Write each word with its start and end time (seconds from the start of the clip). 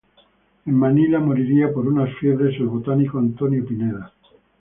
En 0.65 0.73
Manila 0.79 1.19
moriría 1.19 1.71
por 1.71 1.85
unas 1.85 2.09
fiebres 2.17 2.59
el 2.59 2.65
botánico 2.65 3.19
Antonio 3.19 3.63
Pineda. 3.63 4.11